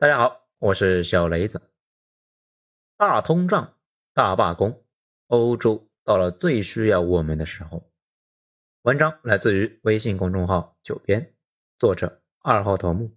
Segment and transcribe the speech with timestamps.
[0.00, 1.60] 大家好，我是小雷子。
[2.96, 3.76] 大通胀、
[4.14, 4.82] 大罢工，
[5.26, 7.92] 欧洲到了最需要我们的时候。
[8.80, 11.34] 文章来自于微信公众号“九编”，
[11.78, 13.14] 作者二号头目。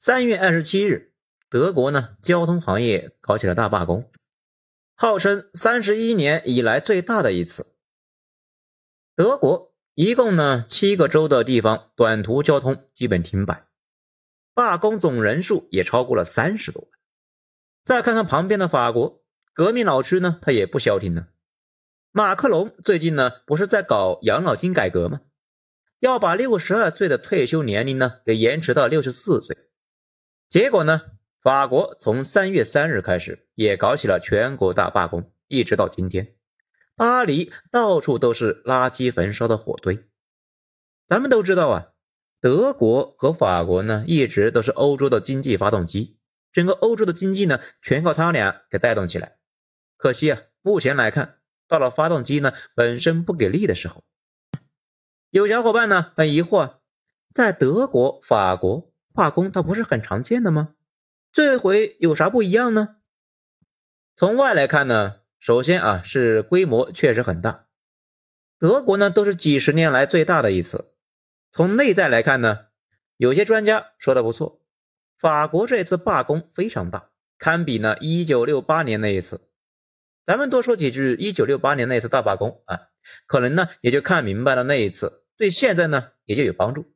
[0.00, 1.14] 三月二十七日，
[1.48, 4.10] 德国呢交通行业搞起了大罢工，
[4.96, 7.72] 号称三十一年以来最大的一次。
[9.14, 13.68] 德国一共呢七个州的地方短途交通基本停摆。
[14.54, 16.90] 罢工总人数也超过了三十多万。
[17.84, 19.22] 再看看旁边的法国，
[19.52, 21.26] 革命老区呢，他也不消停呢。
[22.12, 25.20] 马克龙最近呢，不是在搞养老金改革吗？
[25.98, 29.56] 要把六十二岁的退休年龄呢，给延迟到六十四岁。
[30.48, 31.02] 结果呢，
[31.42, 36.36] 法国从三月三日开始也搞起了全国大罢工，一直到今天，
[36.94, 40.08] 巴黎到处都是垃圾焚烧的火堆。
[41.08, 41.93] 咱们都知道啊。
[42.44, 46.18] 德国和法国呢，一直都是欧洲的经济发动机，
[46.52, 49.38] 整个欧洲的经济呢，全靠他俩给带动起来。
[49.96, 54.04] 可惜啊，目前来看，到了发动机呢本身不给力的时候。
[55.30, 56.74] 有小伙伴呢很疑惑，
[57.32, 60.74] 在德国、法国罢工，它不是很常见的吗？
[61.32, 62.96] 这回有啥不一样呢？
[64.16, 67.64] 从外来看呢，首先啊是规模确实很大，
[68.58, 70.90] 德国呢都是几十年来最大的一次。
[71.56, 72.66] 从内在来看呢，
[73.16, 74.60] 有些专家说的不错，
[75.20, 79.48] 法国这次罢工非常大，堪比呢1968年那一次。
[80.24, 82.88] 咱们多说几句1968年那次大罢工啊，
[83.26, 86.92] 可能呢也就看明白了那一次，对现在呢也就有帮助。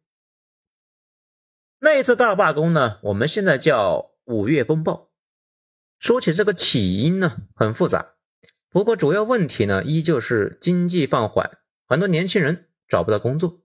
[1.78, 5.12] 那一次大罢工呢，我们现在叫五月风暴。
[6.00, 8.14] 说起这个起因呢，很复杂，
[8.70, 13.60] 不过主要问题呢依旧是经济放缓，很多年轻人找不到工作。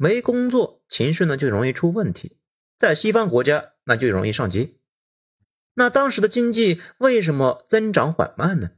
[0.00, 2.36] 没工作，情绪呢就容易出问题。
[2.78, 4.74] 在西方国家，那就容易上街。
[5.74, 8.70] 那当时的经济为什么增长缓慢呢？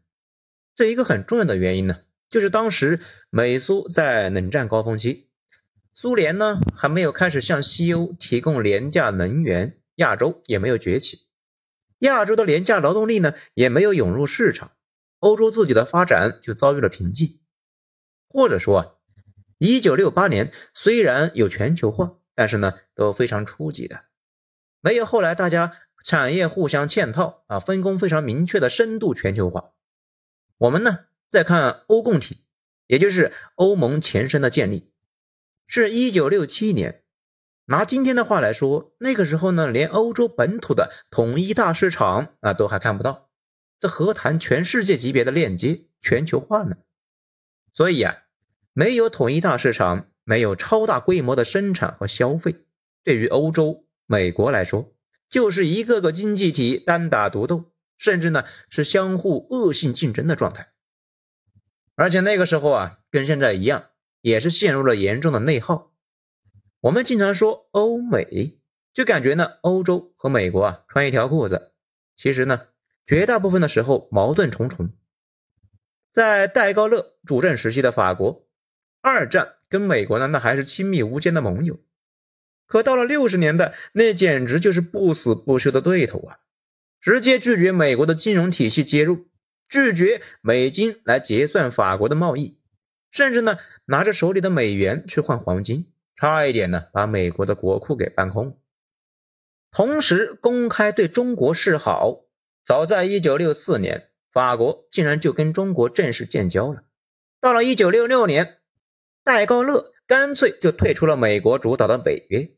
[0.74, 2.00] 这一个很重要的原因呢，
[2.30, 5.28] 就是当时美苏在冷战高峰期，
[5.92, 11.26] 苏联呢还没有开始向西欧提供廉价能源，亚洲也没有崛起，
[11.98, 14.72] 亚洲的廉价劳动力呢也没有涌入市场，
[15.18, 17.40] 欧洲自己的发展就遭遇了瓶颈，
[18.26, 18.94] 或者说啊。
[19.62, 24.04] 一九六八年虽然有全球化，但是呢都非常初级的，
[24.80, 29.72] 没有后来大家产业互相嵌套啊，分工非常明确的深度全球化。
[30.56, 32.46] 我们呢再看欧共体，
[32.86, 34.90] 也就是欧盟前身的建立，
[35.66, 37.02] 是一九六七年。
[37.66, 43.28] 拿今天的话来说，那个时候呢连欧洲本土的统一大市场啊都还看不到，
[43.78, 46.78] 这何谈全世界级别的链接全球化呢？
[47.74, 48.22] 所以呀。
[48.72, 52.54] 没有统一大市场，没有超大规模的生产和消费，
[53.02, 54.94] 对于欧洲、美国来说，
[55.28, 60.68] 就是一个个经济体单打独斗，甚至呢是相互恶性竞争的状态。
[61.96, 63.86] 而且那个时候啊，跟现在一样，
[64.20, 65.92] 也是陷入了严重的内耗。
[66.80, 68.60] 我们经常说欧美，
[68.94, 71.72] 就感觉呢欧洲和美国啊穿一条裤子，
[72.16, 72.68] 其实呢
[73.04, 74.90] 绝大部分的时候矛盾重重。
[76.12, 78.46] 在戴高乐主政时期的法国。
[79.02, 81.80] 二战跟美国呢，那还是亲密无间的盟友，
[82.66, 86.38] 可到了六十年代，那简直就是不死不休的对头啊！
[87.00, 89.28] 直接拒绝美国的金融体系介入，
[89.70, 92.58] 拒绝美金来结算法国的贸易，
[93.10, 93.56] 甚至呢
[93.86, 98.60] 拿着手里的美元去换黄金，差一点呢把美国的国库给搬空。
[99.70, 102.24] 同时公开对中国示好，
[102.62, 106.82] 早在一九六四年，法国竟然就跟中国正式建交了。
[107.40, 108.58] 到了一九六六年。
[109.30, 112.50] 戴高乐干脆就退出了美国主导的北约。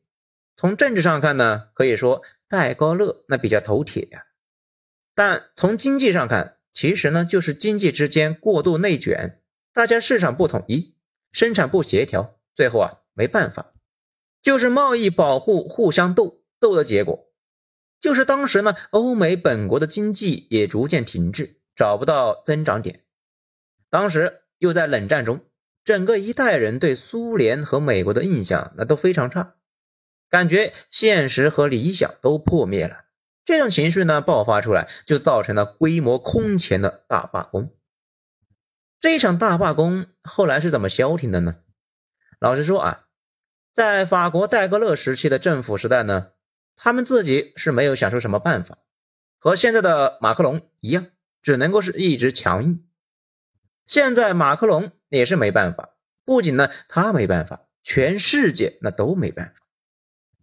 [0.56, 4.24] 从政治上看呢，可以说戴高乐那比较头铁呀。
[5.14, 9.42] 但从经济上看，其实呢就是经济之间过度内卷，
[9.74, 10.96] 大家市场不统一，
[11.30, 13.74] 生产不协调，最后啊没办法，
[14.40, 17.30] 就是贸易保护互相斗斗的结果。
[18.00, 23.04] 就是当时呢，欧美本国的经济也逐渐停滞，找不到增长点。
[23.90, 25.44] 当时又在冷战中。
[25.84, 29.54] 整个一代人对苏联和美国的印象那都非常差，
[30.30, 33.04] 感觉现实和理想都破灭了。
[33.44, 37.74] 这种情绪呢爆发出来，就造成了规模空前的大罢工。
[39.00, 41.56] 这一场大罢工后来是怎么消停的呢？
[42.38, 43.08] 老实说啊，
[43.72, 46.28] 在法国戴高乐时期的政府时代呢，
[46.76, 48.78] 他们自己是没有想出什么办法，
[49.38, 51.08] 和现在的马克龙一样，
[51.42, 52.86] 只能够是一直强硬。
[53.84, 54.92] 现在马克龙。
[55.12, 55.94] 也是没办法，
[56.24, 59.60] 不仅呢他没办法，全世界那都没办法。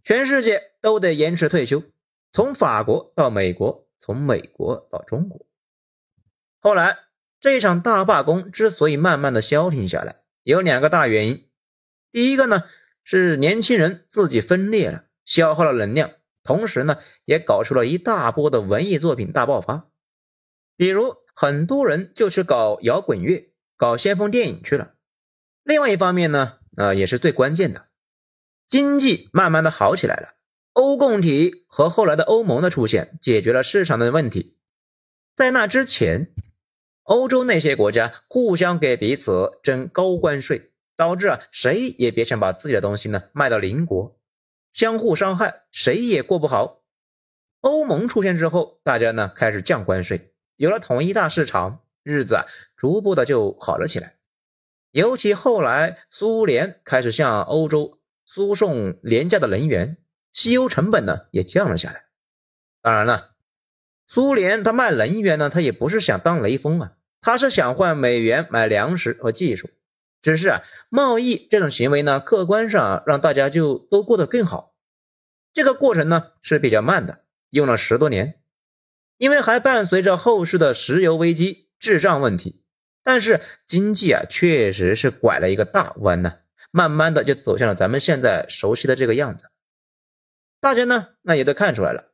[0.04, 1.83] 全世界都得延迟退休，
[2.31, 5.48] 从法国到美国，从美国到中国。
[6.60, 7.00] 后来
[7.39, 11.50] 这场大罢工之所以慢慢的消停下来，有两个大原因。
[12.12, 12.65] 第一个呢
[13.04, 16.12] 是年轻人自己分裂了，消耗了能量，
[16.44, 19.89] 同时呢也搞出了一大波的文艺作品大爆发，
[20.75, 23.49] 比如很多人就去搞摇滚乐、
[23.79, 24.95] 搞先锋电影去了。
[25.63, 27.87] 另外一方面呢，呃也是最关键的。
[28.67, 30.35] 经济慢慢的好起来了，
[30.73, 34.57] 欧共体和后来的欧盟的出现，解决了市场的问题。
[35.33, 36.33] 在那之前，
[37.03, 44.19] 欧洲那些国家互相给彼此征高关税，导致啊谁也别想把自己的东西呢卖到邻国，
[44.73, 46.83] 相互伤害，谁也过不好。
[47.61, 52.45] 欧盟出现之后，大家呢开始降关税，有了统一大市场，日子啊
[52.75, 54.17] 逐步的就好了起来。
[54.91, 57.95] 尤其后来苏联开始向欧洲。
[58.31, 59.97] 输送廉价的能源，
[60.31, 62.06] 西欧成本呢也降了下来。
[62.79, 63.31] 当然了，
[64.06, 66.91] 苏联他卖能源呢，他也不是想当雷锋啊，
[67.21, 69.71] 他是想换美元买粮食和技术。
[70.21, 74.75] 只是啊，贸易这种行为呢，客观上让大家就都过得更好。
[75.51, 78.39] 这个过程呢是比较慢的，用了十多年，
[79.17, 82.63] 因为还伴随着后世的石油危机、智障问题。
[83.01, 86.39] 但是经济啊，确实是拐了一个大弯呢。
[86.71, 89.49] 慢慢的就走向了咱们现在熟悉的这个样子，
[90.59, 92.11] 大家呢那也都看出来了，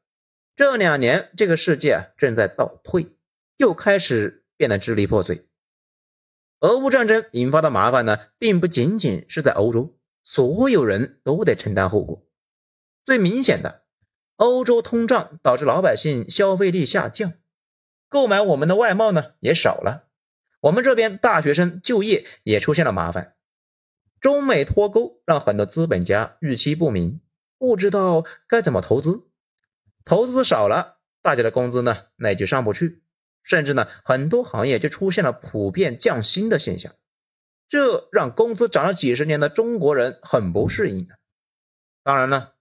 [0.55, 3.07] 这两年这个世界啊正在倒退，
[3.57, 5.45] 又开始变得支离破碎。
[6.61, 12.25] 俄乌战争引发的麻烦呢，并不仅仅是在欧洲，所有人都得承担后果。
[13.05, 13.83] 最明显的，
[14.37, 17.33] 欧洲通胀导致老百姓消费力下降，
[18.09, 20.07] 购买我们的外贸呢也少了，
[20.61, 23.35] 我们这边大学生就业也出现了麻烦。
[24.21, 27.21] 中美脱钩让很多资本家预期不明，
[27.57, 29.27] 不知道该怎么投资，
[30.03, 33.03] 投资少了，大家的工资呢，那也就上不去，
[33.43, 36.95] 甚至呢，很多行业就出现了普遍降薪的现象，
[37.67, 41.07] 这让工资涨了几十年的中国人很不适应
[42.01, 42.55] 当然了，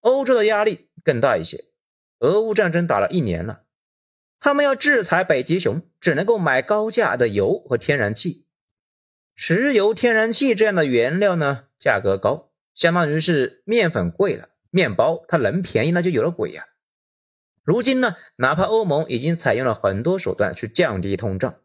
[0.00, 1.66] 欧洲的压力更大一些，
[2.18, 3.62] 俄乌战争打了一年了，
[4.40, 8.46] 他们要制裁北极熊，只能够买高价的油和天然气。
[9.34, 16.68] 石油、天然气这样的原料呢，价格高，相当于是面粉贵了，面包它能便宜那就有了鬼呀。
[17.62, 21.60] 如今呢，哪怕欧盟已经采用了很多手段去降低通胀，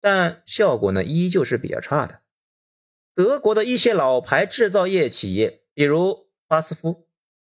[0.00, 2.20] 但效果呢依旧是比较差的。
[3.14, 7.06] 德国的一些老牌制造业企业，比如巴斯夫，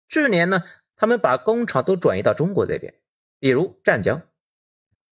[0.07, 0.63] 去年呢，
[0.95, 2.95] 他们把工厂都转移到中国这边，
[3.37, 4.21] 比如湛江。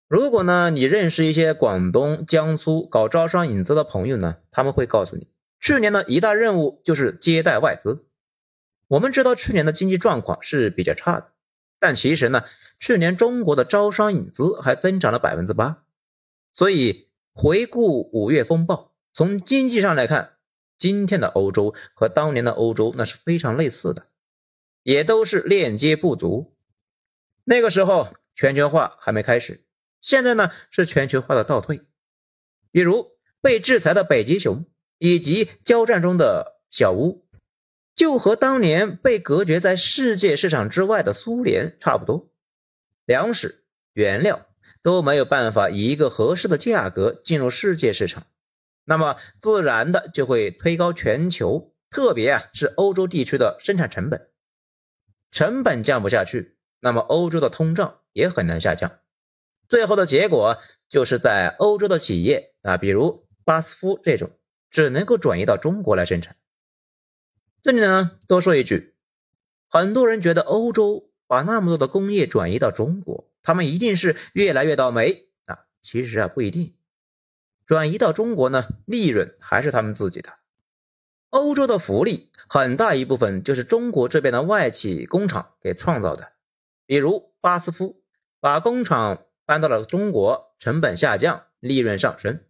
[0.09, 5.29] 如果呢，你认识一些广东、江苏搞招商引资的朋友呢，他们会告诉你，
[5.61, 8.07] 去年的一大任务就是接待外资。
[8.87, 11.33] 我们知道去年的经济状况是比较差的，
[11.79, 12.45] 但其实呢，
[12.81, 15.85] 去年中国的招商引资还增长了百分之八。
[16.55, 20.37] 所以回顾五月风暴，从经济上来看，
[20.79, 24.07] 今天的欧洲和当年的欧洲那是非常类似的，
[24.85, 26.57] 也都是链接不足。
[27.45, 29.67] 那个时候全球化还没开始。
[30.01, 31.83] 现在呢是全球化的倒退，
[32.71, 34.65] 比如被制裁的北极熊
[34.99, 37.27] 以及交战中的小乌，
[37.95, 42.31] 就和当年被隔绝在世界市场之外的苏联差不多，
[43.05, 44.47] 粮食、原料
[44.83, 48.27] 都没有办法以一个合适的价格进入世界市场，
[48.85, 54.29] 那么自然的就会推高全球，特别啊是欧洲地区的生产成本，
[55.31, 59.01] 成本降不下去，那么欧洲的通胀也很难下降。
[59.69, 60.57] 最后的结果
[60.89, 64.31] 就是在欧洲的企业啊，比如巴斯夫这种，
[64.71, 66.37] 只能够转移到中国来生产。
[67.63, 68.95] 这里呢，多说一句，
[69.69, 75.67] 很多人觉得欧洲把那么多的工业转移到中国，他们一定是越来越倒霉啊。
[75.83, 76.75] 其实啊，不一定，
[77.67, 80.33] 转移到中国呢，利润还是他们自己的。
[81.29, 86.33] 欧洲的福利很大一部分就是中国这边的外企工厂给创造的，
[86.87, 88.03] 比如巴斯夫
[88.41, 89.27] 把工厂。
[89.49, 92.41] 搬到了中国，成本下降，利润上升。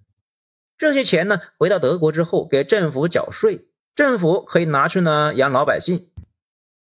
[0.77, 6.11] 这些钱呢，回到德国之后给政府缴税，政府可以拿去呢养老百姓。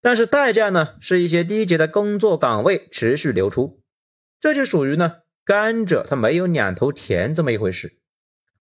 [0.02, 3.82] 但是代价呢，是一些低级的工作岗位持续流出。
[4.42, 7.98] 这就属于呢甘蔗它没有两头甜这么一回事。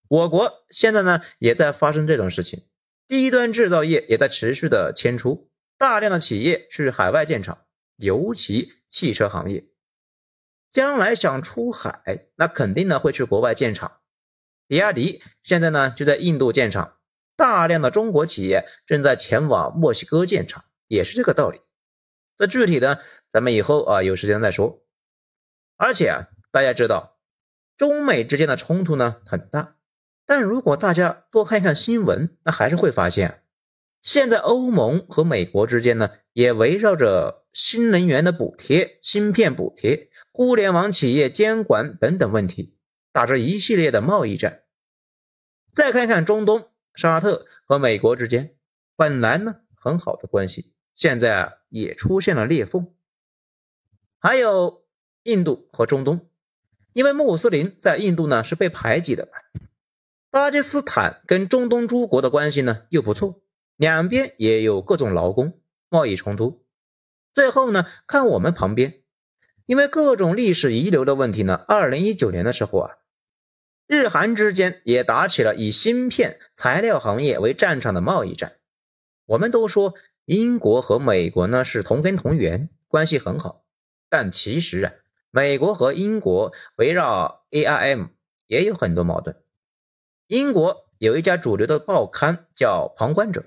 [0.07, 2.63] 我国现在呢也在发生这种事情，
[3.05, 7.65] 低端制造业也在持续的迁出，大量的企业去海外建厂，
[7.97, 9.65] 尤其汽车行业。
[10.73, 13.99] 将来想出海，那肯定呢会去国外建厂。
[14.67, 16.97] 比亚迪现在呢就在印度建厂，
[17.35, 21.61] 大量的中国企业正在前往墨西哥建厂，也是这个道理。
[22.35, 23.01] 这具体的，
[23.31, 24.83] 咱们以后啊有时间再说。
[25.77, 27.19] 而且啊，大家知道，
[27.77, 29.75] 中美之间的冲突呢很大，
[30.25, 33.43] 但如果大家多看看新闻，那还是会发现，
[34.01, 42.75] 现在欧盟和美国之间呢也围绕着新能源的补贴、芯片补贴、互联网企业监管等等问题，
[43.11, 44.63] 打着一系列的贸易战。
[45.71, 48.55] 再看看中东，沙特和美国之间
[48.95, 50.73] 本来呢很好的关系。
[50.95, 52.91] 现在啊，也出现了裂缝。
[54.17, 54.83] 还有
[55.21, 56.27] 印度和中东，
[56.93, 59.29] 因为穆斯林在印度呢是被排挤的。
[60.31, 63.43] 巴基斯坦跟中东诸国的关系呢又不错，
[63.75, 66.65] 两边也有各种劳工贸易冲突。
[67.35, 69.02] 最后呢，看我们旁边，
[69.65, 72.97] 因为各种历史遗留的问题呢，二零一九年的时候啊，
[73.87, 78.57] 日韩之间也打起了以芯片材料行业为战场的贸易战。
[79.25, 79.93] 我们都说。
[80.25, 83.65] 英国和美国呢是同根同源，关系很好。
[84.07, 84.93] 但其实啊，
[85.31, 88.11] 美国和英国围绕 ARM
[88.47, 89.35] 也有很多矛盾。
[90.27, 93.41] 英国有一家主流的报刊叫《旁观者》，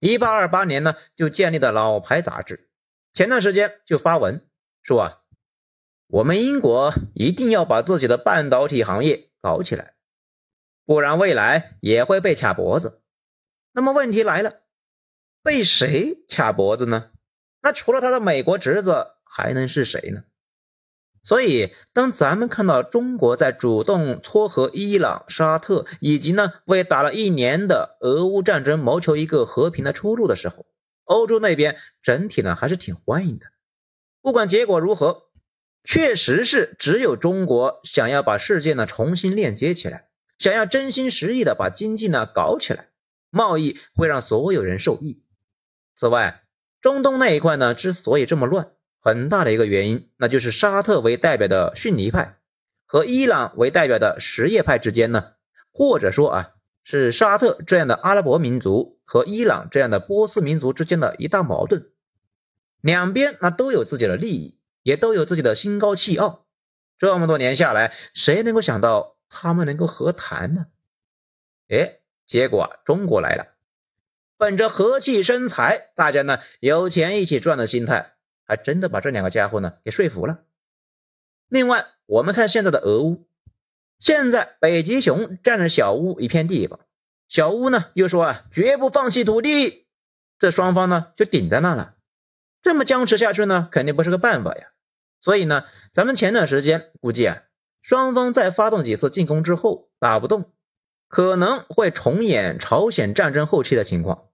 [0.00, 2.68] 一八二八年呢就建立的老牌杂志，
[3.12, 4.44] 前段时间就发文
[4.82, 5.22] 说啊，
[6.14, 9.94] 我们英国一定要把自己的半导体行业搞起来，
[10.86, 13.02] 不然未来也会被卡脖子。
[13.72, 14.60] 那么问题来了。
[15.42, 17.10] 被谁卡脖子呢？
[17.60, 20.22] 那除了他的美国侄子，还能是谁呢？
[21.24, 30.64] 所以，当咱们看到中国在主动撮合伊朗、沙特，以及呢为打了一年的俄乌战争谋求一个和平的出路的时候，
[31.02, 33.46] 欧洲那边整体呢还是挺欢迎的。
[34.22, 35.24] 不管结果如何，
[35.84, 42.88] 确实是只有中国想要把世界呢重新链接起来，想要真心实意的把经济呢搞起来，
[43.30, 45.22] 贸易会让所有人受益。
[45.94, 46.42] 此外，
[46.80, 52.38] 中东那一块呢，之所以这么乱，很大的一个原因，那就是沙特为代表的逊尼派
[52.86, 55.32] 和伊朗为代表的什叶派之间呢，
[55.70, 56.50] 或者说啊，
[56.82, 61.90] 是沙特这样的阿拉伯民族和伊朗这样的波斯民族之间的一大矛盾。
[62.80, 66.46] 两边那都有自己的利益，也都有自己的心高气傲。
[66.96, 70.66] 这么多年下来，谁能够想到他们能够和谈呢？
[71.68, 73.48] 哎，结果中国来了。
[74.36, 78.14] 本着和气生财，大家呢有钱一起赚的心态，
[78.44, 80.42] 还真的把这两个家伙呢给说服了。
[81.48, 83.26] 另外，我们看现在的俄乌，
[83.98, 86.80] 现在北极熊占着小乌一片地方，
[87.26, 89.86] 小乌呢又说啊绝不放弃土地，
[90.38, 91.94] 这双方呢就顶在那了。
[92.60, 94.68] 这么僵持下去呢，肯定不是个办法呀。
[95.24, 95.64] 所以呢，
[95.94, 97.44] 咱们前段时间估计啊，
[97.80, 100.52] 双方在发动几次进攻之后打不动。
[101.08, 104.26] 可能会重演朝鲜战争后期的情况。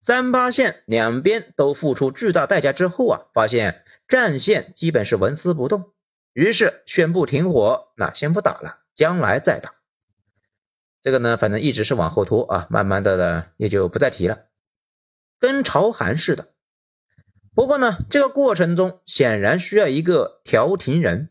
[0.00, 5.92] 三八线两边都付出巨大代价之后啊，发现战线基本是纹丝不动，
[6.34, 9.74] 于是宣布停火，那先不打了，将来再打。
[11.00, 14.44] 这个呢，反正一直是往后拖啊，慢慢的呢也就不再提了，
[15.40, 16.51] 跟朝韩似的。
[17.54, 21.28] 不过呢，这个过程中显然需要一个调停人。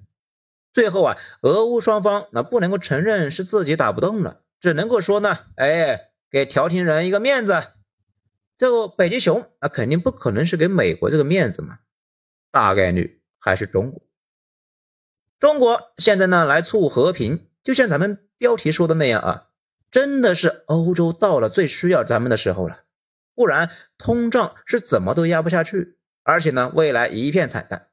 [0.73, 4.41] 最后啊，俄乌双方那不能够承认是自己打不动了。
[4.59, 7.63] 只能够说呢，哎，给调停人一个面子。
[8.57, 11.79] 这个北极熊那肯定不可能是给美国这个面子嘛，
[12.51, 14.03] 大概率还是中国。
[15.39, 19.47] 中国现在呢来促和平，就像咱们标题说的那样啊，
[19.89, 22.83] 真的是欧洲到了最需要咱们的时候了，
[23.33, 27.89] 不然通胀是怎么都压不下去，而且呢未来一片惨淡。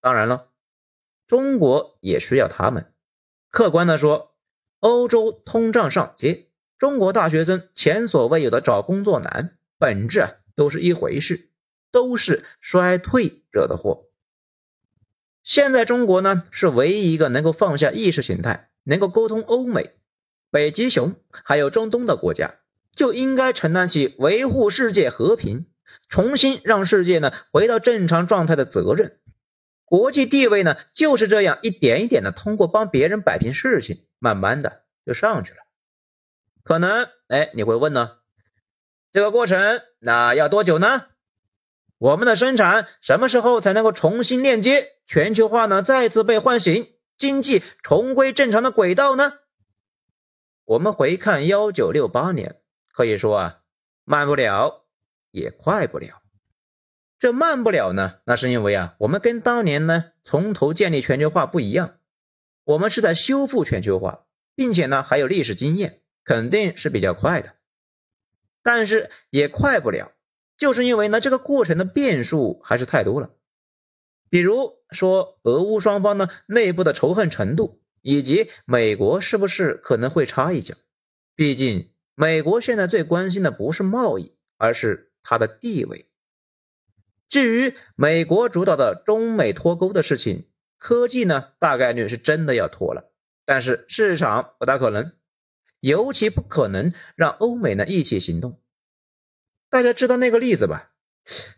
[0.00, 0.50] 当然了，
[1.26, 2.92] 中国也需要他们。
[3.50, 4.32] 客观的说。
[4.80, 11.48] 欧洲通胀上街，中国大学生前所未有的找工作难，本质啊都是一回事，
[11.90, 14.10] 都是衰退惹的祸。
[15.42, 19.94] 现在中国呢是唯一一个能够放下意识形态，能够沟通欧美、
[20.50, 22.56] 北极熊还有中东的国家，
[22.94, 25.64] 就应该承担起维护世界和平、
[26.14, 29.18] 重新让世界呢回到正常状态的责任。
[29.84, 34.06] 国际地位呢就是这样一点一点的通过帮别人摆平事情。
[34.20, 35.58] 慢慢的就上去了，
[36.62, 38.18] 可能哎，你会问呢，
[39.12, 41.06] 这个过程那要多久呢？
[41.98, 49.40] 我们的生产什么时候才能够重新链接，全球化呢再次被唤醒，经济重归正常的轨道呢？
[50.64, 52.60] 我们回看幺九六八年，
[52.92, 53.58] 可以说啊，
[54.04, 54.83] 慢不了，
[55.34, 56.22] 也快不了。
[57.18, 61.98] 这慢不了呢，那是因为啊，我们跟当年呢从头建立全球化不一样。
[62.64, 67.54] 我们是在修复全球化，并且呢还有历史经验，肯定是比较快的，
[68.62, 70.12] 但是也快不了，
[70.56, 73.30] 就是因为呢这个过程的变数还是太多了，
[74.30, 80.74] 比如说俄乌双方呢内部的仇恨程度，以及美国是不是可能会插一脚。
[81.34, 86.08] 毕竟美国现在最关心的不是贸易，而是它的地位。
[87.28, 90.46] 至于美国主导的中美脱钩的事情，
[90.78, 93.10] 科技呢大概率是真的要脱了，
[93.44, 95.12] 但是市场不大可能。
[95.80, 98.58] 尤其不可能让欧美呢一起行动。
[99.68, 100.92] 大家知道那个例子吧？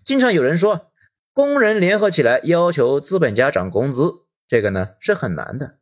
[0.05, 0.91] 经常有人说，
[1.33, 5.79] 工人联合起来要求资本家涨工资，这个呢是很难的，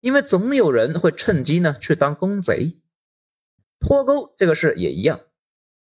[0.00, 2.80] 因为总有人会趁机呢去当工贼。
[3.78, 5.20] 脱钩这个事也一样，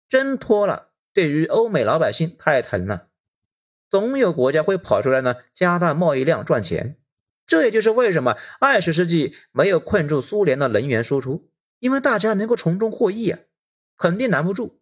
[0.07, 0.88] 真脱了，
[1.19, 3.09] 对于欧美老百姓太疼了，
[3.89, 6.97] 总有国家会跑出来呢加大贸易量赚钱。
[7.45, 11.51] 这也就是为什么二十世纪没有困住苏联的能源输出。
[11.79, 13.39] 因为大家能够从中获益啊，
[13.97, 14.81] 肯定难不住。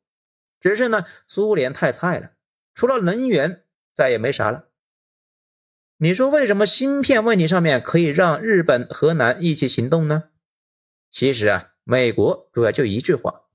[0.60, 2.34] 只是呢，苏联太菜了，
[2.76, 4.68] 除了能源再也没啥了。
[5.98, 10.26] 你说为什么芯片问题上面可以让日本、河南一起行动呢？
[11.10, 13.47] 其实啊，美国主要就一句话：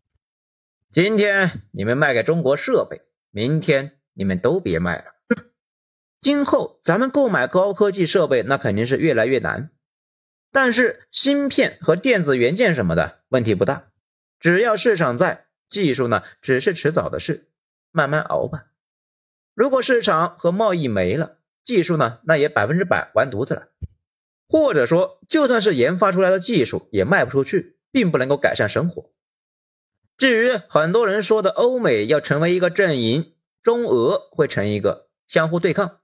[0.93, 5.05] 今天你们卖给中国设备，明天你们都别卖了。
[6.21, 9.71] 今后咱们购买高科技设备，那肯定是越来越难。
[10.51, 13.89] 但是芯片和电子元件什么的问题不大，
[14.39, 17.49] 只要市场在，技术呢只是迟早的事，
[17.91, 18.67] 慢慢熬吧。
[19.55, 23.69] 如果市场和贸易没了，技术呢那也百分之百完犊子了。
[24.47, 29.11] 或者说，就算是研发出来的技术也卖不出去，并不能够改善生活。
[30.23, 35.99] 至于很多人说的欧美要成为一个阵营，中俄会成一个相互对抗，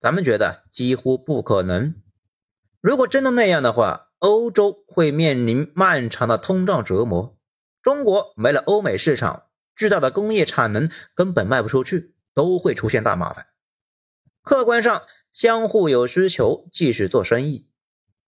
[0.00, 1.94] 咱们觉得几乎不可能。
[2.80, 7.38] 如果真的那样的话，欧洲会面临漫长的通胀折磨，
[7.82, 9.44] 中国没了欧美市场，
[9.76, 13.46] 巨大的工业产能根本卖不出去，都会出现大麻烦。
[14.42, 15.02] 客观上，
[15.32, 17.68] 相互有需求，继续做生意。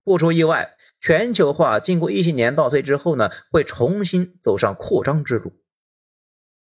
[0.05, 5.53] 不出意外，全球化经过一些年倒退之后呢，会重新走上扩张之路。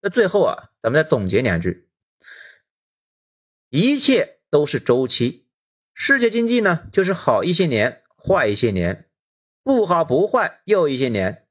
[0.00, 1.88] 那最后啊，咱们再总结两句：
[3.68, 5.46] 一切都是周期。
[5.94, 9.08] 世界经济呢，就是好一些年，坏一些年，
[9.62, 11.46] 不好不坏又一些年。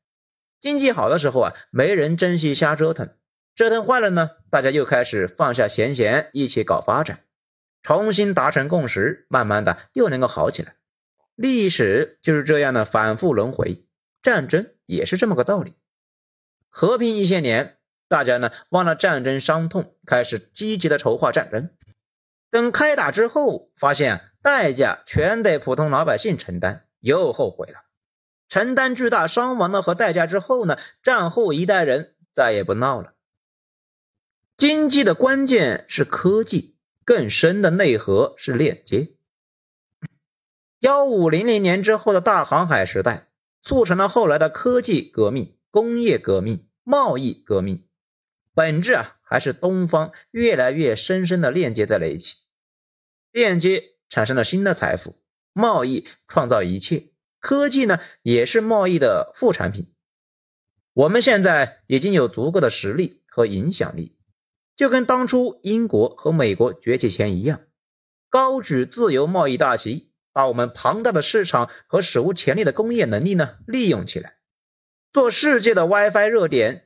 [0.60, 3.16] 经济好的时候啊，没人珍惜瞎折腾，
[3.56, 7.24] 折腾坏了呢，大家又开始放下闲闲，一起搞发展，
[7.82, 10.76] 重新达成共识，慢慢的又能够好起来。
[11.36, 13.86] 历史就是这样的反复轮回，
[14.22, 15.74] 战争也是这么个道理。
[16.70, 21.70] 和平一些年，大家呢忘了战争伤痛，开始积极的筹划战争。
[22.50, 27.80] 等开打之后，发现代价全得普通老百姓承担，又后悔了。
[28.48, 30.78] 承担巨大伤亡的和代价之后呢？
[31.02, 33.14] 战后一代人再也不闹了。
[34.56, 39.14] 经济的关键是科技，更深的内核是链接。
[40.84, 43.30] 幺五零零年之后的大航海时代，
[43.62, 47.88] 促成了后来的科技革命、工业革命、贸易革命。
[48.54, 52.36] 本质啊，还是东方越来越深深的链接在了一起。
[53.32, 55.16] 链接产生了新的财富，
[55.54, 59.94] 贸易创造一切，科技呢也是贸易的副产品。
[60.92, 64.18] 我们现在已经有足够的实力和影响力，
[64.76, 67.62] 就跟当初英国和美国崛起前一样，
[68.30, 74.38] 高举自由贸易大旗，把我们庞大的市场和史无前例的工业能力呢利用起来，
[75.14, 76.84] 做世界的 WiFi 热点，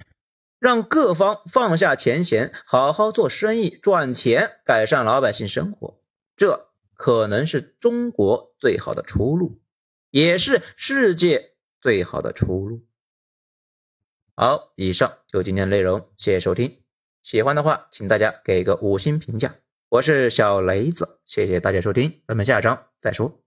[0.59, 5.99] 让各方放下前嫌，好好做生意赚钱，改善老百姓生活。
[6.35, 9.61] 这可能是中国最好的出路，
[10.11, 12.85] 也是世界最好的出路。
[14.35, 16.83] 好，以上就今天的内容，谢谢收听。
[17.23, 19.55] 喜欢的话，请大家给个五星评价。
[19.89, 23.46] 我是小雷子，谢谢大家收听，咱们下章再说。